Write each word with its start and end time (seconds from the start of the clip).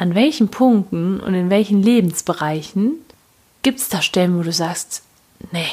an 0.00 0.14
welchen 0.14 0.48
Punkten 0.48 1.20
und 1.20 1.34
in 1.34 1.50
welchen 1.50 1.82
Lebensbereichen 1.82 2.92
gibt 3.60 3.80
es 3.80 3.90
da 3.90 4.00
Stellen, 4.00 4.38
wo 4.38 4.42
du 4.42 4.50
sagst, 4.50 5.02
nee, 5.52 5.68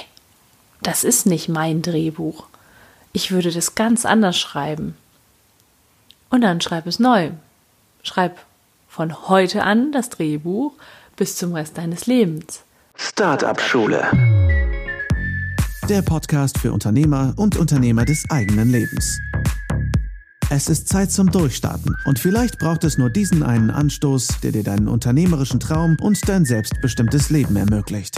das 0.83 1.05
ist 1.05 1.25
nicht 1.25 1.47
mein 1.47 1.81
Drehbuch. 1.81 2.43
Ich 3.13 3.31
würde 3.31 3.51
das 3.51 3.75
ganz 3.75 4.05
anders 4.05 4.37
schreiben. 4.37 4.97
Und 6.29 6.41
dann 6.41 6.59
schreib 6.59 6.87
es 6.87 6.99
neu. 6.99 7.31
Schreib 8.03 8.37
von 8.89 9.29
heute 9.29 9.63
an 9.63 9.93
das 9.93 10.09
Drehbuch 10.09 10.73
bis 11.15 11.37
zum 11.37 11.53
Rest 11.53 11.77
deines 11.77 12.05
Lebens. 12.05 12.63
Startup 12.95 13.61
Schule. 13.61 14.11
Der 15.87 16.01
Podcast 16.01 16.57
für 16.57 16.73
Unternehmer 16.73 17.33
und 17.37 17.55
Unternehmer 17.55 18.03
des 18.03 18.29
eigenen 18.29 18.71
Lebens. 18.71 19.21
Es 20.49 20.69
ist 20.69 20.87
Zeit 20.87 21.11
zum 21.11 21.29
Durchstarten 21.29 21.97
und 22.05 22.19
vielleicht 22.19 22.57
braucht 22.57 22.85
es 22.85 22.97
nur 22.97 23.09
diesen 23.09 23.43
einen 23.43 23.69
Anstoß, 23.69 24.39
der 24.41 24.53
dir 24.53 24.63
deinen 24.63 24.87
unternehmerischen 24.87 25.59
Traum 25.59 25.97
und 25.99 26.17
dein 26.29 26.45
selbstbestimmtes 26.45 27.29
Leben 27.29 27.57
ermöglicht. 27.57 28.15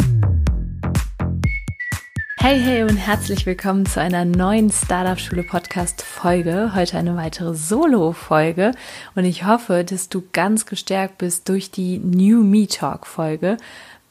Hey, 2.38 2.60
hey 2.60 2.84
und 2.84 2.98
herzlich 2.98 3.48
willkommen 3.48 3.88
zu 3.88 4.00
einer 4.00 4.26
neuen 4.26 4.70
Startup 4.72 5.20
Schule 5.20 5.42
Podcast 5.42 6.04
Folge. 6.04 6.76
Heute 6.76 7.00
eine 7.00 7.16
weitere 7.16 7.56
Solo 7.56 8.12
Folge 8.12 8.74
und 9.16 9.26
ich 9.26 9.48
hoffe, 9.48 9.84
dass 9.84 10.10
du 10.10 10.22
ganz 10.32 10.68
gestärkt 10.68 11.18
bist 11.18 11.50
durch 11.50 11.72
die 11.72 11.98
New 11.98 12.44
Me 12.44 12.68
Talk 12.68 13.08
Folge, 13.08 13.58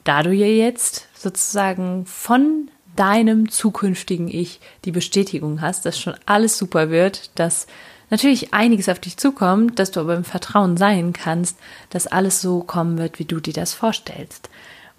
da 0.02 0.24
du 0.24 0.32
ja 0.32 0.46
jetzt 0.46 1.06
sozusagen 1.14 2.04
von 2.04 2.68
deinem 2.96 3.48
zukünftigen 3.48 4.26
Ich 4.26 4.58
die 4.84 4.90
Bestätigung 4.90 5.60
hast, 5.60 5.86
dass 5.86 6.00
schon 6.00 6.16
alles 6.26 6.58
super 6.58 6.90
wird, 6.90 7.30
dass 7.36 7.68
natürlich 8.10 8.54
einiges 8.54 8.88
auf 8.88 8.98
dich 8.98 9.16
zukommt, 9.16 9.78
dass 9.78 9.90
du 9.90 10.00
aber 10.00 10.16
im 10.16 10.24
Vertrauen 10.24 10.76
sein 10.76 11.12
kannst, 11.12 11.58
dass 11.90 12.06
alles 12.06 12.40
so 12.40 12.60
kommen 12.60 12.98
wird, 12.98 13.18
wie 13.18 13.24
du 13.24 13.40
dir 13.40 13.52
das 13.52 13.74
vorstellst. 13.74 14.48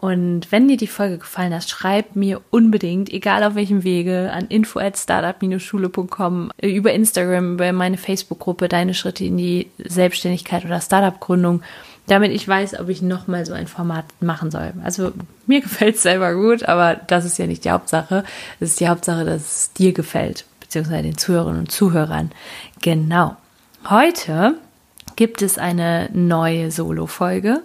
Und 0.02 0.50
wenn 0.50 0.70
dir 0.70 0.78
die 0.78 0.88
Folge 0.88 1.18
gefallen 1.18 1.54
hat, 1.54 1.68
schreib 1.68 2.16
mir 2.16 2.40
unbedingt, 2.52 3.12
egal 3.12 3.44
auf 3.44 3.56
welchem 3.56 3.84
Wege, 3.84 4.32
an 4.32 4.48
info 4.48 4.80
at 4.80 4.98
startup-schule.com, 4.98 6.52
über 6.62 6.94
Instagram, 6.94 7.56
über 7.56 7.74
meine 7.74 7.98
Facebook-Gruppe, 7.98 8.70
deine 8.70 8.94
Schritte 8.94 9.26
in 9.26 9.36
die 9.36 9.70
Selbstständigkeit 9.78 10.64
oder 10.64 10.80
Startup-Gründung, 10.80 11.64
damit 12.08 12.32
ich 12.32 12.48
weiß, 12.48 12.80
ob 12.80 12.88
ich 12.88 13.02
nochmal 13.02 13.46
so 13.46 13.52
ein 13.52 13.68
Format 13.68 14.06
machen 14.22 14.52
soll. 14.52 14.72
Also 14.86 15.12
mir 15.48 15.60
gefällt 15.62 15.98
es 15.98 16.04
selber 16.04 16.34
gut, 16.34 16.64
aber 16.64 16.96
das 16.96 17.26
ist 17.26 17.38
ja 17.38 17.46
nicht 17.46 17.66
die 17.66 17.72
Hauptsache. 17.72 18.24
Es 18.62 18.70
ist 18.70 18.80
die 18.80 18.88
Hauptsache, 18.88 19.26
dass 19.26 19.42
es 19.42 19.74
dir 19.74 19.92
gefällt 19.92 20.46
beziehungsweise 20.70 21.02
den 21.02 21.18
Zuhörerinnen 21.18 21.62
und 21.62 21.72
Zuhörern. 21.72 22.32
Genau. 22.82 23.36
Heute 23.90 24.56
gibt 25.16 25.42
es 25.42 25.58
eine 25.58 26.12
neue 26.14 26.70
Solo-Folge. 26.70 27.64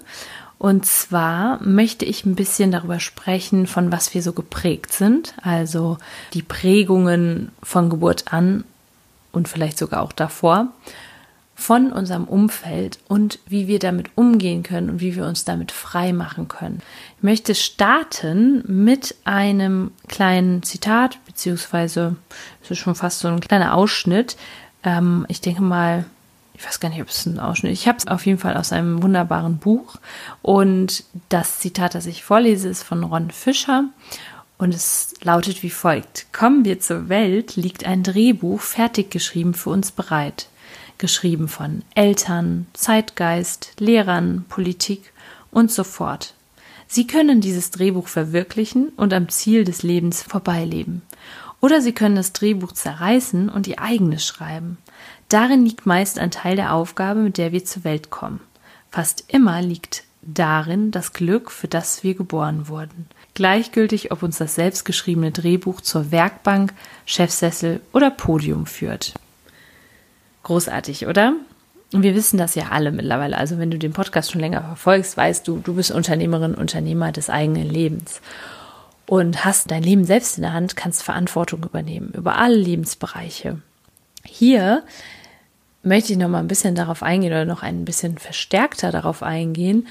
Und 0.56 0.86
zwar 0.86 1.62
möchte 1.62 2.06
ich 2.06 2.24
ein 2.24 2.34
bisschen 2.34 2.72
darüber 2.72 3.00
sprechen, 3.00 3.66
von 3.66 3.92
was 3.92 4.14
wir 4.14 4.22
so 4.22 4.32
geprägt 4.32 4.94
sind. 4.94 5.34
Also 5.42 5.98
die 6.32 6.42
Prägungen 6.42 7.52
von 7.62 7.90
Geburt 7.90 8.32
an 8.32 8.64
und 9.32 9.48
vielleicht 9.48 9.76
sogar 9.76 10.00
auch 10.00 10.12
davor 10.12 10.68
von 11.54 11.92
unserem 11.92 12.24
Umfeld 12.24 12.98
und 13.06 13.38
wie 13.46 13.68
wir 13.68 13.78
damit 13.78 14.10
umgehen 14.16 14.62
können 14.62 14.90
und 14.90 15.00
wie 15.00 15.14
wir 15.14 15.26
uns 15.26 15.44
damit 15.44 15.70
frei 15.70 16.12
machen 16.12 16.48
können. 16.48 16.80
Ich 17.18 17.22
möchte 17.22 17.54
starten 17.54 18.64
mit 18.66 19.14
einem 19.24 19.92
kleinen 20.08 20.62
Zitat, 20.62 21.18
beziehungsweise 21.34 22.16
es 22.62 22.70
ist 22.70 22.78
schon 22.78 22.94
fast 22.94 23.18
so 23.20 23.28
ein 23.28 23.40
kleiner 23.40 23.74
Ausschnitt. 23.74 24.36
Ähm, 24.82 25.26
ich 25.28 25.40
denke 25.40 25.62
mal, 25.62 26.04
ich 26.54 26.64
weiß 26.64 26.80
gar 26.80 26.88
nicht, 26.88 27.02
ob 27.02 27.08
es 27.08 27.26
ein 27.26 27.40
Ausschnitt 27.40 27.72
ist. 27.72 27.80
Ich 27.80 27.88
habe 27.88 27.98
es 27.98 28.06
auf 28.06 28.24
jeden 28.24 28.38
Fall 28.38 28.56
aus 28.56 28.72
einem 28.72 29.02
wunderbaren 29.02 29.58
Buch. 29.58 29.96
Und 30.42 31.04
das 31.28 31.58
Zitat, 31.58 31.94
das 31.94 32.06
ich 32.06 32.24
vorlese, 32.24 32.68
ist 32.68 32.84
von 32.84 33.04
Ron 33.04 33.30
Fischer. 33.30 33.84
Und 34.56 34.72
es 34.72 35.14
lautet 35.22 35.62
wie 35.62 35.70
folgt. 35.70 36.32
Kommen 36.32 36.64
wir 36.64 36.78
zur 36.78 37.08
Welt, 37.08 37.56
liegt 37.56 37.84
ein 37.84 38.04
Drehbuch 38.04 38.60
fertig 38.60 39.10
geschrieben 39.10 39.52
für 39.52 39.70
uns 39.70 39.90
bereit 39.90 40.46
geschrieben 40.98 41.48
von 41.48 41.82
Eltern, 41.94 42.66
Zeitgeist, 42.72 43.72
Lehrern, 43.78 44.44
Politik 44.48 45.12
und 45.50 45.70
so 45.70 45.84
fort. 45.84 46.34
Sie 46.86 47.06
können 47.06 47.40
dieses 47.40 47.70
Drehbuch 47.70 48.08
verwirklichen 48.08 48.90
und 48.96 49.12
am 49.12 49.28
Ziel 49.28 49.64
des 49.64 49.82
Lebens 49.82 50.22
vorbeileben. 50.22 51.02
Oder 51.60 51.80
Sie 51.80 51.92
können 51.92 52.16
das 52.16 52.32
Drehbuch 52.32 52.72
zerreißen 52.72 53.48
und 53.48 53.66
Ihr 53.66 53.80
eigenes 53.80 54.26
schreiben. 54.26 54.78
Darin 55.28 55.64
liegt 55.64 55.86
meist 55.86 56.18
ein 56.18 56.30
Teil 56.30 56.56
der 56.56 56.74
Aufgabe, 56.74 57.20
mit 57.20 57.38
der 57.38 57.52
wir 57.52 57.64
zur 57.64 57.84
Welt 57.84 58.10
kommen. 58.10 58.40
Fast 58.90 59.24
immer 59.28 59.62
liegt 59.62 60.04
darin 60.22 60.90
das 60.90 61.12
Glück, 61.12 61.50
für 61.50 61.68
das 61.68 62.02
wir 62.02 62.14
geboren 62.14 62.68
wurden. 62.68 63.06
Gleichgültig, 63.34 64.12
ob 64.12 64.22
uns 64.22 64.38
das 64.38 64.54
selbstgeschriebene 64.54 65.32
Drehbuch 65.32 65.80
zur 65.80 66.10
Werkbank, 66.12 66.72
Chefsessel 67.04 67.80
oder 67.92 68.10
Podium 68.10 68.66
führt. 68.66 69.14
Großartig, 70.44 71.06
oder? 71.06 71.34
Und 71.94 72.02
wir 72.02 72.16
wissen 72.16 72.38
das 72.38 72.56
ja 72.56 72.70
alle 72.70 72.90
mittlerweile. 72.90 73.38
Also 73.38 73.58
wenn 73.58 73.70
du 73.70 73.78
den 73.78 73.92
Podcast 73.92 74.32
schon 74.32 74.40
länger 74.40 74.62
verfolgst, 74.62 75.16
weißt 75.16 75.46
du, 75.46 75.58
du 75.58 75.74
bist 75.74 75.92
Unternehmerin, 75.92 76.56
Unternehmer 76.56 77.12
des 77.12 77.30
eigenen 77.30 77.70
Lebens 77.70 78.20
und 79.06 79.44
hast 79.44 79.70
dein 79.70 79.84
Leben 79.84 80.04
selbst 80.04 80.36
in 80.36 80.42
der 80.42 80.54
Hand, 80.54 80.74
kannst 80.74 81.04
Verantwortung 81.04 81.62
übernehmen 81.62 82.10
über 82.12 82.36
alle 82.36 82.56
Lebensbereiche. 82.56 83.58
Hier 84.24 84.82
möchte 85.84 86.12
ich 86.12 86.18
noch 86.18 86.28
mal 86.28 86.40
ein 86.40 86.48
bisschen 86.48 86.74
darauf 86.74 87.04
eingehen 87.04 87.30
oder 87.30 87.44
noch 87.44 87.62
ein 87.62 87.84
bisschen 87.84 88.18
verstärkter 88.18 88.90
darauf 88.90 89.22
eingehen, 89.22 89.86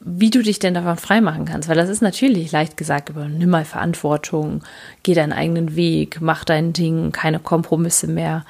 wie 0.00 0.30
du 0.30 0.42
dich 0.42 0.58
denn 0.58 0.74
davon 0.74 0.96
freimachen 0.96 1.44
kannst, 1.44 1.68
weil 1.68 1.76
das 1.76 1.90
ist 1.90 2.02
natürlich 2.02 2.50
leicht 2.50 2.76
gesagt, 2.76 3.08
übernimm 3.08 3.50
mal 3.50 3.64
Verantwortung, 3.64 4.64
geh 5.04 5.14
deinen 5.14 5.32
eigenen 5.32 5.76
Weg, 5.76 6.20
mach 6.20 6.44
dein 6.44 6.72
Ding, 6.72 7.12
keine 7.12 7.38
Kompromisse 7.38 8.08
mehr. 8.08 8.44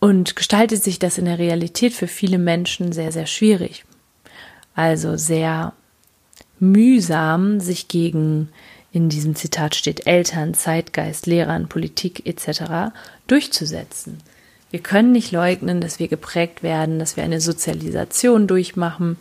Und 0.00 0.36
gestaltet 0.36 0.82
sich 0.82 0.98
das 0.98 1.18
in 1.18 1.24
der 1.24 1.38
Realität 1.38 1.92
für 1.92 2.06
viele 2.06 2.38
Menschen 2.38 2.92
sehr, 2.92 3.10
sehr 3.10 3.26
schwierig. 3.26 3.84
Also 4.74 5.16
sehr 5.16 5.72
mühsam, 6.60 7.60
sich 7.60 7.88
gegen, 7.88 8.50
in 8.92 9.08
diesem 9.08 9.34
Zitat 9.34 9.74
steht, 9.74 10.06
Eltern, 10.06 10.54
Zeitgeist, 10.54 11.26
Lehrern, 11.26 11.68
Politik 11.68 12.26
etc. 12.26 12.92
durchzusetzen. 13.26 14.18
Wir 14.70 14.80
können 14.80 15.12
nicht 15.12 15.32
leugnen, 15.32 15.80
dass 15.80 15.98
wir 15.98 16.08
geprägt 16.08 16.62
werden, 16.62 16.98
dass 16.98 17.16
wir 17.16 17.24
eine 17.24 17.40
Sozialisation 17.40 18.46
durchmachen 18.46 19.16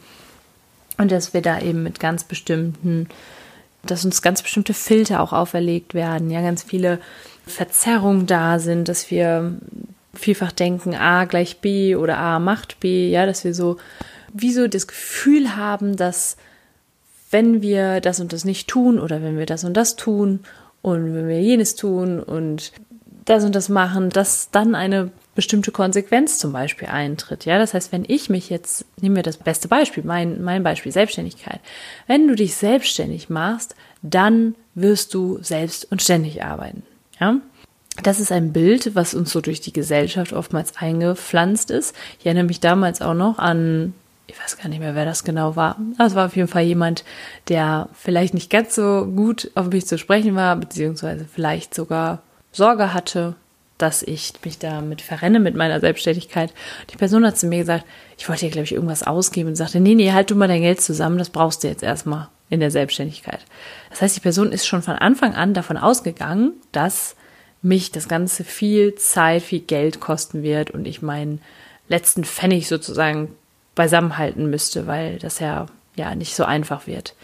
und 0.98 1.12
dass 1.12 1.34
wir 1.34 1.42
da 1.42 1.60
eben 1.62 1.84
mit 1.84 2.00
ganz 2.00 2.24
bestimmten, 2.24 3.08
dass 3.84 4.04
uns 4.04 4.22
ganz 4.22 4.42
bestimmte 4.42 4.74
Filter 4.74 5.22
auch 5.22 5.32
auferlegt 5.32 5.94
werden, 5.94 6.30
ja, 6.30 6.42
ganz 6.42 6.64
viele 6.64 7.00
Verzerrungen 7.46 8.26
da 8.26 8.60
sind, 8.60 8.90
dass 8.90 9.10
wir 9.10 9.58
vielfach 10.18 10.52
denken, 10.52 10.96
A 10.96 11.26
gleich 11.26 11.60
B 11.60 11.96
oder 11.96 12.18
A 12.18 12.40
macht 12.40 12.80
B, 12.80 13.10
ja, 13.10 13.26
dass 13.26 13.44
wir 13.44 13.54
so 13.54 13.78
wie 14.34 14.52
so 14.52 14.68
das 14.68 14.88
Gefühl 14.88 15.56
haben, 15.56 15.96
dass 15.96 16.38
wenn 17.32 17.62
wir 17.62 18.02
das 18.02 18.20
und 18.20 18.34
das 18.34 18.46
nicht 18.46 18.68
tun 18.68 19.00
oder 19.00 19.22
wenn 19.22 19.38
wir 19.38 19.46
das 19.46 19.64
und 19.64 19.76
das 19.76 19.96
tun 19.96 20.42
und 20.82 21.14
wenn 21.14 21.28
wir 21.28 21.42
jenes 21.42 21.76
tun 21.76 22.22
und 22.22 22.72
das 23.26 23.44
und 23.44 23.56
das 23.56 23.68
machen, 23.68 24.10
dass 24.10 24.52
dann 24.52 24.74
eine 24.74 25.12
bestimmte 25.36 25.72
Konsequenz 25.72 26.40
zum 26.40 26.54
Beispiel 26.54 26.88
eintritt. 26.88 27.46
Ja, 27.46 27.60
das 27.60 27.74
heißt, 27.74 27.92
wenn 27.92 28.06
ich 28.08 28.30
mich 28.30 28.50
jetzt, 28.50 28.86
nehmen 29.02 29.18
wir 29.18 29.24
das 29.24 29.38
beste 29.38 29.68
Beispiel, 29.68 30.04
mein, 30.04 30.42
mein 30.42 30.64
Beispiel 30.64 30.92
Selbstständigkeit. 30.92 31.60
Wenn 32.08 32.28
du 32.28 32.36
dich 32.36 32.56
selbstständig 32.56 33.30
machst, 33.30 33.76
dann 34.02 34.56
wirst 34.74 35.14
du 35.14 35.40
selbst 35.42 35.92
und 35.92 36.02
ständig 36.02 36.44
arbeiten. 36.44 36.84
Ja, 37.20 37.38
das 38.04 38.20
ist 38.20 38.32
ein 38.32 38.54
Bild, 38.54 38.96
was 38.96 39.14
uns 39.14 39.32
so 39.32 39.42
durch 39.42 39.62
die 39.62 39.74
Gesellschaft 39.74 40.34
oftmals 40.34 40.78
eingepflanzt 40.78 41.72
ist. 41.72 41.96
Ich 42.20 42.26
erinnere 42.26 42.46
mich 42.46 42.60
damals 42.60 43.02
auch 43.02 43.14
noch 43.14 43.40
an, 43.40 43.94
ich 44.28 44.40
weiß 44.40 44.58
gar 44.58 44.68
nicht 44.70 44.80
mehr, 44.80 44.96
wer 44.96 45.06
das 45.06 45.24
genau 45.24 45.56
war. 45.56 45.78
Das 45.98 46.14
war 46.14 46.26
auf 46.26 46.36
jeden 46.36 46.50
Fall 46.50 46.64
jemand, 46.64 47.04
der 47.48 47.90
vielleicht 47.94 48.34
nicht 48.34 48.50
ganz 48.50 48.76
so 48.76 49.06
gut 49.06 49.50
auf 49.56 49.68
mich 49.68 49.88
zu 49.88 49.98
sprechen 49.98 50.36
war, 50.36 50.56
beziehungsweise 50.56 51.26
vielleicht 51.26 51.74
sogar 51.74 52.22
Sorge 52.52 52.94
hatte, 52.94 53.36
dass 53.78 54.04
ich 54.04 54.34
mich 54.44 54.58
damit 54.60 55.02
verrenne 55.02 55.40
mit 55.40 55.56
meiner 55.56 55.80
Selbstständigkeit. 55.80 56.54
Die 56.92 56.98
Person 56.98 57.26
hat 57.26 57.38
zu 57.38 57.48
mir 57.48 57.60
gesagt, 57.60 57.86
ich 58.18 58.28
wollte 58.28 58.46
dir, 58.46 58.52
glaube 58.52 58.66
ich, 58.66 58.74
irgendwas 58.74 59.04
ausgeben 59.04 59.50
und 59.50 59.56
sagte, 59.56 59.80
nee, 59.80 59.96
nee, 59.96 60.12
halt 60.12 60.30
du 60.30 60.36
mal 60.36 60.48
dein 60.48 60.62
Geld 60.62 60.82
zusammen, 60.82 61.20
das 61.20 61.30
brauchst 61.30 61.64
du 61.64 61.68
jetzt 61.68 61.84
erstmal 61.84 62.28
in 62.50 62.60
der 62.60 62.72
Selbstständigkeit. 62.72 63.40
Das 63.90 64.02
heißt, 64.02 64.16
die 64.16 64.22
Person 64.22 64.52
ist 64.52 64.66
schon 64.66 64.82
von 64.82 64.96
Anfang 64.96 65.36
an 65.36 65.54
davon 65.54 65.78
ausgegangen, 65.78 66.54
dass 66.72 67.16
mich 67.62 67.92
das 67.92 68.08
Ganze 68.08 68.44
viel 68.44 68.96
Zeit, 68.96 69.44
viel 69.44 69.62
Geld 69.62 70.00
kosten 70.00 70.44
wird 70.44 70.72
und 70.72 70.88
ich 70.88 71.02
meinen 71.02 71.42
letzten 71.88 72.24
Pfennig 72.24 72.68
sozusagen 72.68 73.36
beisammenhalten 73.76 74.50
müsste, 74.50 74.88
weil 74.88 75.20
das 75.20 75.40
ja, 75.40 75.68
ja 75.96 76.16
nicht 76.16 76.36
so 76.36 76.44
einfach 76.44 76.88
wird. 76.88 77.16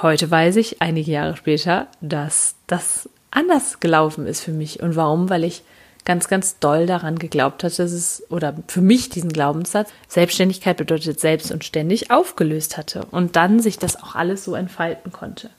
Heute 0.00 0.30
weiß 0.30 0.56
ich, 0.56 0.80
einige 0.80 1.10
Jahre 1.10 1.36
später, 1.36 1.88
dass 2.00 2.54
das 2.66 3.08
anders 3.30 3.80
gelaufen 3.80 4.26
ist 4.26 4.40
für 4.40 4.52
mich. 4.52 4.80
Und 4.80 4.96
warum? 4.96 5.28
Weil 5.28 5.44
ich 5.44 5.62
ganz, 6.04 6.28
ganz 6.28 6.58
doll 6.58 6.86
daran 6.86 7.18
geglaubt 7.18 7.62
hat, 7.64 7.78
dass 7.78 7.92
es, 7.92 8.22
oder 8.28 8.54
für 8.68 8.80
mich 8.80 9.08
diesen 9.08 9.32
Glaubenssatz, 9.32 9.90
Selbstständigkeit 10.08 10.76
bedeutet 10.76 11.20
selbst 11.20 11.52
und 11.52 11.64
ständig 11.64 12.10
aufgelöst 12.10 12.76
hatte 12.76 13.06
und 13.10 13.36
dann 13.36 13.60
sich 13.60 13.78
das 13.78 14.02
auch 14.02 14.14
alles 14.14 14.44
so 14.44 14.54
entfalten 14.54 15.12
konnte. 15.12 15.50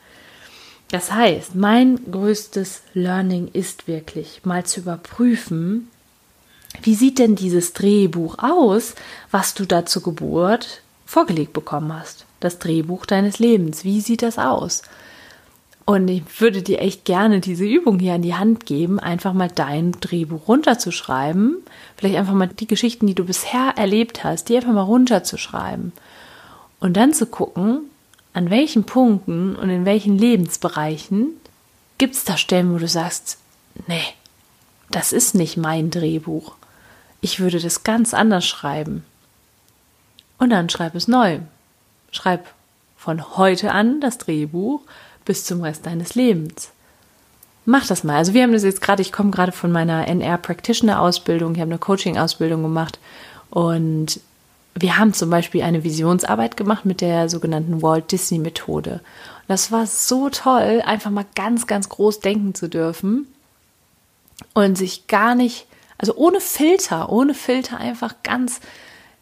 Das 0.93 1.11
heißt, 1.11 1.55
mein 1.55 1.99
größtes 2.11 2.83
Learning 2.93 3.49
ist 3.51 3.87
wirklich 3.87 4.41
mal 4.43 4.63
zu 4.63 4.81
überprüfen, 4.81 5.89
wie 6.83 6.93
sieht 6.93 7.17
denn 7.17 7.35
dieses 7.35 7.73
Drehbuch 7.73 8.37
aus, 8.37 8.93
was 9.31 9.55
du 9.55 9.65
da 9.65 9.87
zur 9.87 10.03
Geburt 10.03 10.83
vorgelegt 11.07 11.53
bekommen 11.53 11.91
hast? 11.91 12.25
Das 12.41 12.59
Drehbuch 12.59 13.07
deines 13.07 13.39
Lebens. 13.39 13.83
Wie 13.83 14.01
sieht 14.01 14.21
das 14.21 14.37
aus? 14.37 14.83
Und 15.83 16.09
ich 16.09 16.21
würde 16.39 16.61
dir 16.61 16.79
echt 16.79 17.05
gerne 17.05 17.39
diese 17.39 17.65
Übung 17.65 17.97
hier 17.97 18.13
an 18.13 18.21
die 18.21 18.35
Hand 18.35 18.67
geben, 18.67 18.99
einfach 18.99 19.33
mal 19.33 19.49
dein 19.49 19.93
Drehbuch 19.93 20.47
runterzuschreiben. 20.47 21.57
Vielleicht 21.97 22.17
einfach 22.17 22.35
mal 22.35 22.49
die 22.49 22.67
Geschichten, 22.67 23.07
die 23.07 23.15
du 23.15 23.25
bisher 23.25 23.73
erlebt 23.77 24.23
hast, 24.23 24.47
die 24.47 24.57
einfach 24.57 24.73
mal 24.73 24.81
runterzuschreiben. 24.81 25.91
Und 26.79 26.97
dann 26.97 27.13
zu 27.13 27.25
gucken, 27.25 27.89
an 28.33 28.49
welchen 28.49 28.83
Punkten 28.83 29.55
und 29.55 29.69
in 29.69 29.85
welchen 29.85 30.17
Lebensbereichen 30.17 31.29
gibt 31.97 32.15
es 32.15 32.23
da 32.23 32.37
Stellen, 32.37 32.73
wo 32.73 32.77
du 32.77 32.87
sagst, 32.87 33.37
nee, 33.87 34.03
das 34.89 35.13
ist 35.13 35.35
nicht 35.35 35.57
mein 35.57 35.91
Drehbuch. 35.91 36.55
Ich 37.21 37.39
würde 37.39 37.59
das 37.59 37.83
ganz 37.83 38.13
anders 38.13 38.45
schreiben. 38.45 39.05
Und 40.39 40.49
dann 40.49 40.69
schreib 40.69 40.95
es 40.95 41.07
neu. 41.07 41.39
Schreib 42.11 42.47
von 42.97 43.37
heute 43.37 43.71
an 43.71 44.01
das 44.01 44.17
Drehbuch 44.17 44.81
bis 45.25 45.45
zum 45.45 45.61
Rest 45.61 45.85
deines 45.85 46.15
Lebens. 46.15 46.71
Mach 47.65 47.87
das 47.87 48.03
mal. 48.03 48.17
Also 48.17 48.33
wir 48.33 48.43
haben 48.43 48.51
das 48.51 48.63
jetzt 48.63 48.81
gerade, 48.81 49.01
ich 49.01 49.13
komme 49.13 49.31
gerade 49.31 49.51
von 49.51 49.71
meiner 49.71 50.07
NR 50.07 50.37
Practitioner 50.37 50.99
Ausbildung, 50.99 51.55
ich 51.55 51.61
habe 51.61 51.71
eine 51.71 51.79
Coaching 51.79 52.17
Ausbildung 52.17 52.61
gemacht 52.61 52.99
und 53.49 54.19
wir 54.75 54.97
haben 54.97 55.13
zum 55.13 55.29
Beispiel 55.29 55.61
eine 55.63 55.83
Visionsarbeit 55.83 56.57
gemacht 56.57 56.85
mit 56.85 57.01
der 57.01 57.29
sogenannten 57.29 57.81
Walt 57.81 58.11
Disney 58.11 58.39
Methode. 58.39 59.01
das 59.47 59.71
war 59.71 59.85
so 59.85 60.29
toll, 60.29 60.81
einfach 60.85 61.11
mal 61.11 61.25
ganz, 61.35 61.67
ganz 61.67 61.89
groß 61.89 62.19
denken 62.19 62.55
zu 62.55 62.69
dürfen 62.69 63.27
und 64.53 64.77
sich 64.77 65.07
gar 65.07 65.35
nicht, 65.35 65.67
also 65.97 66.15
ohne 66.15 66.39
Filter, 66.39 67.11
ohne 67.11 67.33
Filter 67.33 67.77
einfach 67.77 68.15
ganz 68.23 68.59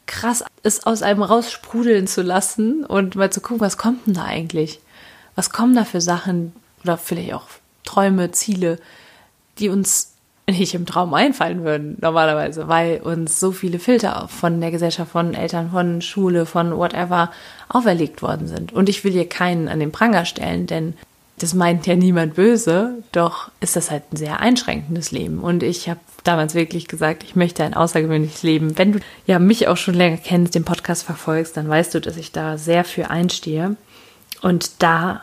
krass 0.06 0.44
es 0.64 0.86
aus 0.86 1.02
einem 1.02 1.24
raussprudeln 1.24 2.08
zu 2.08 2.22
lassen 2.22 2.86
und 2.86 3.16
mal 3.16 3.32
zu 3.32 3.42
gucken, 3.42 3.62
was 3.62 3.78
kommt 3.78 4.06
denn 4.06 4.14
da 4.14 4.26
eigentlich? 4.26 4.80
Was 5.36 5.50
kommen 5.50 5.76
da 5.76 5.86
für 5.86 6.02
Sachen 6.02 6.54
oder 6.84 6.98
vielleicht 6.98 7.34
auch 7.34 7.48
Träume, 7.84 8.32
Ziele, 8.32 8.80
die 9.58 9.70
uns 9.70 10.11
nicht 10.50 10.74
im 10.74 10.86
Traum 10.86 11.14
einfallen 11.14 11.64
würden, 11.64 11.98
normalerweise, 12.02 12.68
weil 12.68 13.00
uns 13.02 13.40
so 13.40 13.52
viele 13.52 13.80
Filter 13.80 14.28
von 14.28 14.60
der 14.60 14.72
Gesellschaft, 14.72 15.12
von 15.12 15.34
Eltern, 15.34 15.72
von 15.72 16.02
Schule, 16.02 16.46
von 16.46 16.76
whatever 16.76 17.32
auferlegt 17.70 18.22
worden 18.22 18.48
sind. 18.48 18.74
Und 18.74 18.90
ich 18.90 19.04
will 19.04 19.12
hier 19.12 19.30
keinen 19.30 19.68
an 19.68 19.80
den 19.80 19.92
Pranger 19.92 20.26
stellen, 20.26 20.68
denn 20.68 20.94
das 21.38 21.54
meint 21.54 21.88
ja 21.88 21.96
niemand 21.96 22.36
böse, 22.36 23.04
doch 23.12 23.50
ist 23.62 23.76
das 23.76 23.90
halt 23.90 24.04
ein 24.12 24.18
sehr 24.18 24.42
einschränkendes 24.42 25.12
Leben. 25.12 25.40
Und 25.40 25.64
ich 25.64 25.90
habe 25.90 26.00
damals 26.24 26.54
wirklich 26.54 26.88
gesagt, 26.88 27.24
ich 27.24 27.36
möchte 27.36 27.64
ein 27.64 27.74
außergewöhnliches 27.74 28.44
Leben. 28.44 28.78
Wenn 28.78 28.94
du 28.94 29.00
ja 29.26 29.40
mich 29.40 29.68
auch 29.68 29.78
schon 29.78 29.96
länger 29.96 30.18
kennst, 30.18 30.54
den 30.54 30.66
Podcast 30.66 31.04
verfolgst, 31.04 31.58
dann 31.58 31.68
weißt 31.68 31.96
du, 31.96 32.02
dass 32.02 32.18
ich 32.18 32.32
da 32.32 32.58
sehr 32.58 32.84
für 32.84 33.10
einstehe. 33.10 33.76
Und 34.42 34.84
da 34.84 35.22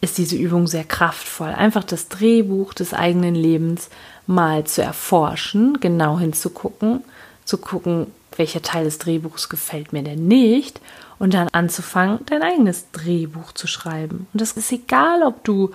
ist 0.00 0.18
diese 0.18 0.36
Übung 0.36 0.66
sehr 0.66 0.84
kraftvoll. 0.84 1.48
Einfach 1.48 1.84
das 1.84 2.08
Drehbuch 2.08 2.74
des 2.74 2.92
eigenen 2.92 3.34
Lebens 3.34 3.88
mal 4.26 4.64
zu 4.64 4.82
erforschen, 4.82 5.78
genau 5.80 6.18
hinzugucken, 6.18 7.02
zu 7.44 7.58
gucken, 7.58 8.06
welcher 8.36 8.62
Teil 8.62 8.84
des 8.84 8.98
Drehbuchs 8.98 9.48
gefällt 9.48 9.92
mir 9.92 10.02
denn 10.02 10.26
nicht 10.26 10.80
und 11.18 11.34
dann 11.34 11.48
anzufangen, 11.52 12.20
dein 12.26 12.42
eigenes 12.42 12.90
Drehbuch 12.92 13.52
zu 13.52 13.66
schreiben. 13.66 14.26
Und 14.32 14.40
das 14.40 14.52
ist 14.52 14.72
egal, 14.72 15.22
ob 15.22 15.44
du, 15.44 15.70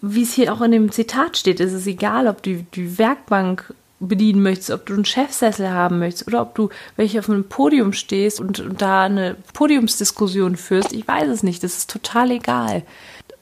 wie 0.00 0.22
es 0.22 0.32
hier 0.32 0.52
auch 0.52 0.60
in 0.60 0.72
dem 0.72 0.90
Zitat 0.90 1.36
steht, 1.36 1.60
ist 1.60 1.72
es 1.72 1.86
egal, 1.86 2.26
ob 2.26 2.42
du 2.42 2.64
die 2.74 2.98
Werkbank 2.98 3.72
bedienen 4.00 4.42
möchtest, 4.42 4.70
ob 4.70 4.86
du 4.86 4.94
einen 4.94 5.04
Chefsessel 5.04 5.70
haben 5.70 5.98
möchtest 5.98 6.28
oder 6.28 6.42
ob 6.42 6.54
du 6.54 6.70
welche 6.96 7.18
auf 7.18 7.28
einem 7.28 7.44
Podium 7.44 7.92
stehst 7.92 8.40
und, 8.40 8.60
und 8.60 8.80
da 8.80 9.04
eine 9.04 9.36
Podiumsdiskussion 9.54 10.56
führst. 10.56 10.92
Ich 10.92 11.06
weiß 11.06 11.28
es 11.28 11.42
nicht, 11.42 11.64
das 11.64 11.78
ist 11.78 11.90
total 11.90 12.30
egal. 12.30 12.82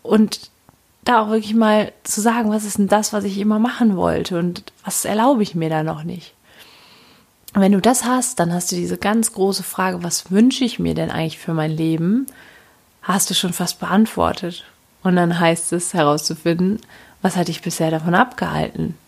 Und 0.07 0.51
da 1.05 1.23
auch 1.23 1.29
wirklich 1.29 1.55
mal 1.55 1.93
zu 2.03 2.21
sagen, 2.21 2.51
was 2.51 2.65
ist 2.65 2.79
denn 2.79 2.89
das, 2.89 3.13
was 3.13 3.25
ich 3.25 3.39
immer 3.39 3.59
machen 3.59 3.97
wollte 3.97 4.39
und 4.39 4.73
was 4.85 5.05
erlaube 5.05 5.43
ich 5.43 5.55
mir 5.55 5.71
da 5.71 5.83
noch 5.83 6.03
nicht. 6.03 6.35
Wenn 7.55 7.73
du 7.73 7.81
das 7.81 8.05
hast, 8.05 8.41
dann 8.41 8.53
hast 8.53 8.71
du 8.71 8.77
diese 8.77 8.99
ganz 8.99 9.33
große 9.33 9.63
Frage, 9.63 10.03
was 10.03 10.31
wünsche 10.31 10.65
ich 10.65 10.79
mir 10.79 10.95
denn 10.95 11.11
eigentlich 11.11 11.39
für 11.39 11.55
mein 11.55 11.71
Leben, 11.71 12.27
hast 13.03 13.31
du 13.31 13.35
schon 13.35 13.53
fast 13.53 13.79
beantwortet. 13.79 14.65
Und 15.03 15.17
dann 15.17 15.39
heißt 15.39 15.73
es 15.73 15.95
herauszufinden, 15.95 16.81
was 17.23 17.37
hat 17.37 17.49
dich 17.49 17.63
bisher 17.63 17.91
davon 17.91 18.15
abgehalten? 18.15 18.99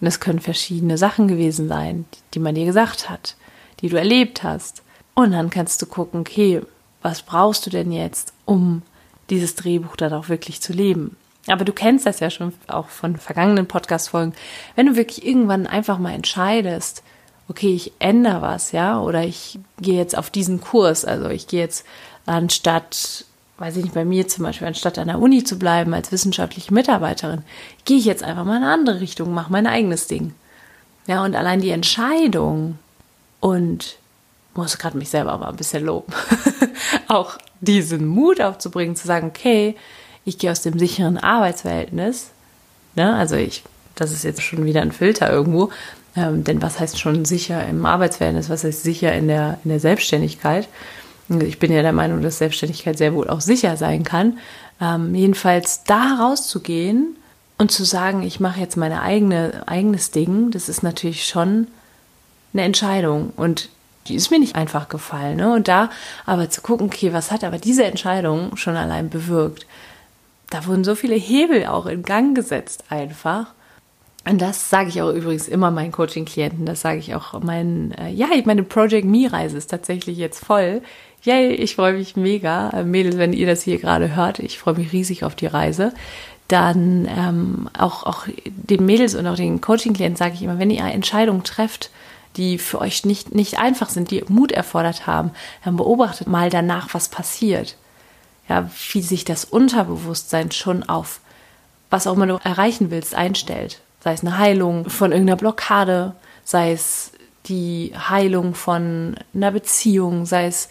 Und 0.00 0.06
es 0.06 0.20
können 0.20 0.40
verschiedene 0.40 0.98
Sachen 0.98 1.28
gewesen 1.28 1.68
sein, 1.68 2.04
die 2.34 2.40
man 2.40 2.56
dir 2.56 2.66
gesagt 2.66 3.08
hat, 3.08 3.36
die 3.80 3.88
du 3.88 3.96
erlebt 3.96 4.42
hast. 4.42 4.82
Und 5.14 5.30
dann 5.30 5.48
kannst 5.50 5.80
du 5.80 5.86
gucken, 5.86 6.20
okay, 6.20 6.60
was 7.00 7.22
brauchst 7.22 7.64
du 7.64 7.70
denn 7.70 7.92
jetzt, 7.92 8.32
um 8.44 8.82
dieses 9.30 9.54
Drehbuch 9.54 9.96
dann 9.96 10.12
auch 10.12 10.28
wirklich 10.28 10.60
zu 10.60 10.72
leben? 10.72 11.16
Aber 11.46 11.64
du 11.64 11.72
kennst 11.72 12.06
das 12.06 12.20
ja 12.20 12.30
schon 12.30 12.54
auch 12.68 12.88
von 12.88 13.16
vergangenen 13.16 13.66
Podcast-Folgen. 13.66 14.32
Wenn 14.76 14.86
du 14.86 14.96
wirklich 14.96 15.26
irgendwann 15.26 15.66
einfach 15.66 15.98
mal 15.98 16.12
entscheidest, 16.14 17.02
okay, 17.48 17.74
ich 17.74 17.92
ändere 17.98 18.40
was, 18.40 18.72
ja, 18.72 19.00
oder 19.00 19.24
ich 19.24 19.58
gehe 19.80 19.98
jetzt 19.98 20.16
auf 20.16 20.30
diesen 20.30 20.60
Kurs, 20.60 21.04
also 21.04 21.28
ich 21.28 21.46
gehe 21.46 21.60
jetzt 21.60 21.84
anstatt, 22.26 23.26
weiß 23.58 23.76
ich 23.76 23.84
nicht, 23.84 23.94
bei 23.94 24.06
mir 24.06 24.26
zum 24.28 24.44
Beispiel, 24.44 24.66
anstatt 24.66 24.98
an 24.98 25.08
der 25.08 25.18
Uni 25.18 25.44
zu 25.44 25.58
bleiben 25.58 25.92
als 25.92 26.10
wissenschaftliche 26.10 26.72
Mitarbeiterin, 26.72 27.42
gehe 27.84 27.98
ich 27.98 28.06
jetzt 28.06 28.22
einfach 28.22 28.44
mal 28.44 28.56
in 28.56 28.62
eine 28.62 28.72
andere 28.72 29.00
Richtung, 29.00 29.34
mache 29.34 29.52
mein 29.52 29.66
eigenes 29.66 30.06
Ding. 30.06 30.34
Ja, 31.06 31.22
und 31.22 31.36
allein 31.36 31.60
die 31.60 31.70
Entscheidung 31.70 32.78
und 33.40 33.98
muss 34.54 34.78
gerade 34.78 34.96
mich 34.96 35.10
selber 35.10 35.32
aber 35.32 35.48
ein 35.48 35.56
bisschen 35.56 35.84
loben, 35.84 36.12
auch 37.08 37.38
diesen 37.60 38.06
Mut 38.06 38.40
aufzubringen, 38.40 38.96
zu 38.96 39.06
sagen, 39.06 39.28
okay, 39.28 39.76
ich 40.24 40.38
gehe 40.38 40.50
aus 40.50 40.62
dem 40.62 40.78
sicheren 40.78 41.18
Arbeitsverhältnis, 41.18 42.30
ne, 42.94 43.14
also 43.14 43.36
ich, 43.36 43.62
das 43.94 44.12
ist 44.12 44.24
jetzt 44.24 44.42
schon 44.42 44.64
wieder 44.64 44.82
ein 44.82 44.92
Filter 44.92 45.30
irgendwo, 45.30 45.70
ähm, 46.16 46.44
denn 46.44 46.62
was 46.62 46.80
heißt 46.80 46.98
schon 46.98 47.24
sicher 47.24 47.66
im 47.66 47.84
Arbeitsverhältnis, 47.84 48.48
was 48.48 48.64
heißt 48.64 48.82
sicher 48.82 49.12
in 49.14 49.28
der, 49.28 49.58
in 49.64 49.70
der 49.70 49.80
Selbstständigkeit? 49.80 50.68
Ich 51.28 51.58
bin 51.58 51.72
ja 51.72 51.82
der 51.82 51.92
Meinung, 51.92 52.22
dass 52.22 52.38
Selbstständigkeit 52.38 52.98
sehr 52.98 53.14
wohl 53.14 53.28
auch 53.30 53.40
sicher 53.40 53.76
sein 53.76 54.04
kann. 54.04 54.38
Ähm, 54.80 55.14
jedenfalls 55.14 55.84
da 55.84 56.18
rauszugehen 56.20 57.16
und 57.56 57.70
zu 57.70 57.84
sagen, 57.84 58.22
ich 58.22 58.40
mache 58.40 58.60
jetzt 58.60 58.76
mein 58.76 58.92
eigene, 58.92 59.62
eigenes 59.66 60.10
Ding, 60.10 60.50
das 60.50 60.68
ist 60.68 60.82
natürlich 60.82 61.26
schon 61.26 61.68
eine 62.52 62.62
Entscheidung. 62.62 63.32
Und 63.36 63.70
die 64.06 64.14
ist 64.14 64.30
mir 64.30 64.38
nicht 64.38 64.56
einfach 64.56 64.88
gefallen. 64.88 65.36
Ne? 65.36 65.52
Und 65.52 65.68
da 65.68 65.90
aber 66.26 66.50
zu 66.50 66.60
gucken, 66.62 66.86
okay, 66.86 67.12
was 67.12 67.30
hat 67.30 67.44
aber 67.44 67.58
diese 67.58 67.84
Entscheidung 67.84 68.56
schon 68.56 68.76
allein 68.76 69.10
bewirkt? 69.10 69.66
Da 70.50 70.66
wurden 70.66 70.84
so 70.84 70.94
viele 70.94 71.14
Hebel 71.14 71.66
auch 71.66 71.86
in 71.86 72.02
Gang 72.02 72.36
gesetzt 72.36 72.84
einfach. 72.90 73.46
Und 74.26 74.40
das 74.40 74.70
sage 74.70 74.88
ich 74.88 75.02
auch 75.02 75.12
übrigens 75.12 75.48
immer 75.48 75.70
meinen 75.70 75.92
Coaching-Klienten, 75.92 76.64
das 76.64 76.80
sage 76.80 76.98
ich 76.98 77.14
auch 77.14 77.40
meinen, 77.42 77.92
äh, 77.92 78.08
ja, 78.08 78.28
meine 78.44 78.62
Project 78.62 79.06
Me-Reise 79.06 79.58
ist 79.58 79.66
tatsächlich 79.66 80.16
jetzt 80.16 80.42
voll. 80.42 80.80
Yay, 81.22 81.54
ich 81.54 81.76
freue 81.76 81.94
mich 81.94 82.16
mega. 82.16 82.70
Äh, 82.70 82.84
Mädels, 82.84 83.18
wenn 83.18 83.32
ihr 83.32 83.46
das 83.46 83.62
hier 83.62 83.78
gerade 83.78 84.14
hört, 84.16 84.38
ich 84.38 84.58
freue 84.58 84.74
mich 84.74 84.92
riesig 84.92 85.24
auf 85.24 85.34
die 85.34 85.46
Reise. 85.46 85.92
Dann 86.48 87.08
ähm, 87.08 87.68
auch, 87.78 88.04
auch 88.04 88.26
den 88.46 88.86
Mädels 88.86 89.14
und 89.14 89.26
auch 89.26 89.36
den 89.36 89.60
Coaching-Klienten 89.60 90.16
sage 90.16 90.34
ich 90.34 90.42
immer, 90.42 90.58
wenn 90.58 90.70
ihr 90.70 90.84
Entscheidungen 90.84 91.44
trefft, 91.44 91.90
die 92.36 92.58
für 92.58 92.80
euch 92.80 93.04
nicht, 93.04 93.34
nicht 93.34 93.58
einfach 93.58 93.88
sind, 93.88 94.10
die 94.10 94.24
Mut 94.28 94.52
erfordert 94.52 95.06
haben, 95.06 95.30
dann 95.64 95.76
beobachtet 95.76 96.26
mal 96.26 96.50
danach, 96.50 96.92
was 96.92 97.08
passiert. 97.08 97.76
Ja, 98.48 98.70
wie 98.92 99.00
sich 99.00 99.24
das 99.24 99.44
Unterbewusstsein 99.44 100.50
schon 100.50 100.82
auf 100.82 101.20
was 101.94 102.08
auch 102.08 102.14
immer 102.14 102.26
du 102.26 102.40
erreichen 102.42 102.90
willst, 102.90 103.14
einstellt. 103.14 103.80
Sei 104.00 104.12
es 104.12 104.22
eine 104.22 104.36
Heilung 104.36 104.90
von 104.90 105.12
irgendeiner 105.12 105.36
Blockade, 105.36 106.14
sei 106.42 106.72
es 106.72 107.12
die 107.46 107.92
Heilung 107.96 108.54
von 108.56 109.14
einer 109.32 109.52
Beziehung, 109.52 110.26
sei 110.26 110.46
es 110.46 110.68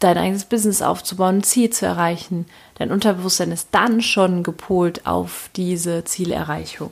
dein 0.00 0.18
eigenes 0.18 0.44
Business 0.44 0.82
aufzubauen, 0.82 1.38
ein 1.38 1.42
Ziel 1.42 1.70
zu 1.70 1.86
erreichen. 1.86 2.44
Dein 2.74 2.92
Unterbewusstsein 2.92 3.52
ist 3.52 3.68
dann 3.72 4.02
schon 4.02 4.42
gepolt 4.42 5.06
auf 5.06 5.48
diese 5.56 6.04
Zielerreichung. 6.04 6.90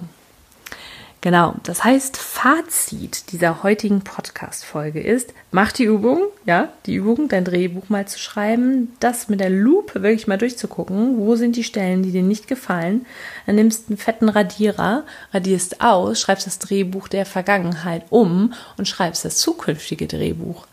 Genau, 1.20 1.56
das 1.64 1.82
heißt, 1.82 2.16
Fazit 2.16 3.32
dieser 3.32 3.64
heutigen 3.64 4.02
Podcast-Folge 4.02 5.00
ist, 5.00 5.34
mach 5.50 5.72
die 5.72 5.82
Übung, 5.82 6.20
ja, 6.46 6.68
die 6.86 6.94
Übung, 6.94 7.26
dein 7.28 7.44
Drehbuch 7.44 7.88
mal 7.88 8.06
zu 8.06 8.20
schreiben, 8.20 8.92
das 9.00 9.28
mit 9.28 9.40
der 9.40 9.50
Lupe 9.50 10.02
wirklich 10.02 10.28
mal 10.28 10.38
durchzugucken, 10.38 11.18
wo 11.18 11.34
sind 11.34 11.56
die 11.56 11.64
Stellen, 11.64 12.04
die 12.04 12.12
dir 12.12 12.22
nicht 12.22 12.46
gefallen. 12.46 13.04
Dann 13.46 13.56
nimmst 13.56 13.88
einen 13.88 13.98
fetten 13.98 14.28
Radierer, 14.28 15.02
radierst 15.32 15.80
aus, 15.80 16.20
schreibst 16.20 16.46
das 16.46 16.60
Drehbuch 16.60 17.08
der 17.08 17.26
Vergangenheit 17.26 18.04
um 18.10 18.54
und 18.76 18.86
schreibst 18.86 19.24
das 19.24 19.38
zukünftige 19.38 20.06
Drehbuch. 20.06 20.68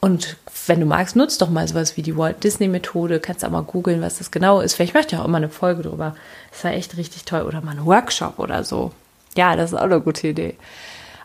Und 0.00 0.36
wenn 0.66 0.80
du 0.80 0.86
magst, 0.86 1.16
nutzt 1.16 1.40
doch 1.40 1.48
mal 1.48 1.66
sowas 1.66 1.96
wie 1.96 2.02
die 2.02 2.16
Walt 2.18 2.44
Disney 2.44 2.68
Methode. 2.68 3.20
Kannst 3.20 3.44
auch 3.44 3.50
mal 3.50 3.62
googeln, 3.62 4.02
was 4.02 4.18
das 4.18 4.32
genau 4.32 4.60
ist. 4.60 4.74
Vielleicht 4.74 4.94
möchte 4.94 5.14
ich 5.14 5.22
auch 5.22 5.24
immer 5.24 5.36
eine 5.36 5.48
Folge 5.48 5.82
drüber. 5.82 6.16
Das 6.50 6.64
war 6.64 6.72
echt 6.72 6.96
richtig 6.96 7.24
toll. 7.24 7.42
Oder 7.42 7.60
mal 7.62 7.70
einen 7.70 7.86
Workshop 7.86 8.40
oder 8.40 8.64
so. 8.64 8.90
Ja, 9.36 9.56
das 9.56 9.72
ist 9.72 9.78
auch 9.78 9.84
eine 9.84 10.00
gute 10.00 10.28
Idee. 10.28 10.56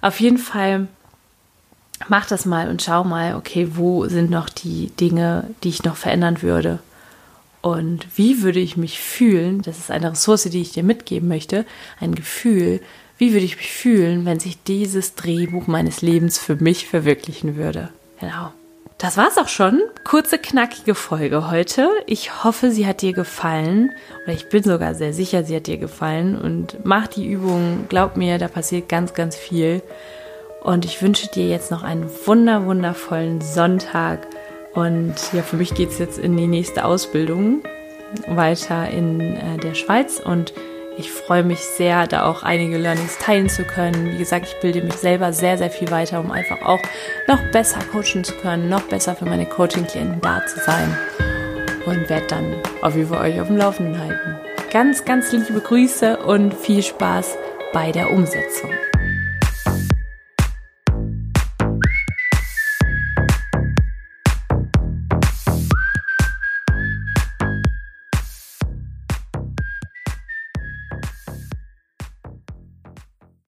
Auf 0.02 0.20
jeden 0.20 0.38
Fall 0.38 0.88
mach 2.08 2.28
das 2.28 2.46
mal 2.46 2.70
und 2.70 2.82
schau 2.82 3.04
mal, 3.04 3.36
okay, 3.36 3.70
wo 3.74 4.08
sind 4.08 4.30
noch 4.30 4.50
die 4.50 4.92
Dinge, 5.00 5.50
die 5.64 5.70
ich 5.70 5.84
noch 5.84 5.96
verändern 5.96 6.42
würde? 6.42 6.80
Und 7.62 8.08
wie 8.16 8.44
würde 8.44 8.60
ich 8.60 8.78
mich 8.78 9.00
fühlen? 9.00 9.62
Das 9.62 9.78
ist 9.78 9.92
eine 9.92 10.12
Ressource, 10.12 10.44
die 10.44 10.62
ich 10.62 10.72
dir 10.72 10.84
mitgeben 10.84 11.28
möchte. 11.28 11.66
Ein 12.00 12.16
Gefühl. 12.16 12.82
Wie 13.18 13.34
würde 13.34 13.46
ich 13.46 13.58
mich 13.58 13.72
fühlen, 13.72 14.26
wenn 14.26 14.40
sich 14.40 14.62
dieses 14.64 15.16
Drehbuch 15.16 15.68
meines 15.68 16.02
Lebens 16.02 16.38
für 16.38 16.56
mich 16.56 16.88
verwirklichen 16.88 17.56
würde? 17.56 17.90
Genau. 18.20 18.54
Das 18.98 19.16
war's 19.16 19.38
auch 19.38 19.48
schon. 19.48 19.84
Kurze, 20.04 20.40
knackige 20.40 20.96
Folge 20.96 21.52
heute. 21.52 21.88
Ich 22.08 22.44
hoffe, 22.44 22.72
sie 22.72 22.88
hat 22.88 23.04
dir 23.04 23.14
gefallen. 23.14 23.92
Oder 24.24 24.34
ich 24.34 24.50
bin 24.50 24.64
sogar 24.64 24.96
sehr 24.96 25.14
sicher, 25.14 25.44
sie 25.44 25.56
hat 25.56 25.68
dir 25.68 25.78
gefallen. 25.78 26.36
Und 26.36 26.84
mach 26.84 27.06
die 27.06 27.28
Übung. 27.28 27.86
Glaub 27.90 28.18
mir, 28.18 28.40
da 28.40 28.48
passiert 28.48 28.90
ganz, 28.90 29.14
ganz 29.14 29.36
viel. 29.36 29.84
Und 30.64 30.84
ich 30.84 31.00
wünsche 31.04 31.28
dir 31.28 31.48
jetzt 31.48 31.70
noch 31.70 31.84
einen 31.84 32.10
wunder, 32.26 32.66
wundervollen 32.66 33.40
Sonntag. 33.40 34.26
Und 34.74 35.14
ja, 35.32 35.44
für 35.44 35.58
mich 35.58 35.76
geht's 35.76 36.00
jetzt 36.00 36.18
in 36.18 36.36
die 36.36 36.48
nächste 36.48 36.84
Ausbildung 36.84 37.62
weiter 38.28 38.90
in 38.90 39.20
äh, 39.20 39.58
der 39.58 39.76
Schweiz. 39.76 40.20
Und 40.20 40.54
ich 40.98 41.12
freue 41.12 41.44
mich 41.44 41.60
sehr, 41.60 42.08
da 42.08 42.26
auch 42.26 42.44
einige 42.44 42.78
Learnings 42.78 43.18
teilen 43.20 43.50
zu 43.50 43.64
können. 43.64 44.14
Wie 44.14 44.18
gesagt, 44.18 44.48
ich 44.48 44.60
bilde 44.60 44.82
mich 44.82 44.96
selber 44.96 45.32
sehr, 45.32 45.58
sehr 45.58 45.70
viel 45.70 45.92
weiter, 45.92 46.20
um 46.20 46.32
einfach 46.32 46.62
auch 46.64 46.82
noch 47.28 47.40
besser 47.52 47.80
coachen 47.92 48.24
zu 48.24 48.34
können, 48.34 48.68
noch 48.68 48.82
besser 48.84 49.16
für 49.16 49.26
meine 49.26 49.46
Coaching-Klienten 49.46 50.22
da 50.22 50.46
zu 50.46 50.60
sein. 50.60 50.98
Und 51.86 52.10
werde 52.10 52.28
dann 52.28 52.56
auf 52.82 52.96
jeden 52.96 53.10
Fall 53.10 53.30
euch 53.30 53.40
auf 53.40 53.48
dem 53.48 53.58
Laufenden 53.58 53.98
halten. 54.00 54.36
Ganz, 54.72 55.06
ganz 55.06 55.32
liebe 55.32 55.62
Grüße 55.62 56.18
und 56.18 56.54
viel 56.54 56.84
Spaß 56.84 57.38
bei 57.72 57.92
der 57.92 58.12
Umsetzung. 58.12 58.72